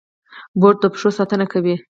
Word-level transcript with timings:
بوټ 0.59 0.75
د 0.81 0.85
پښو 0.93 1.09
ساتنه 1.17 1.45
کوي. 1.53 1.75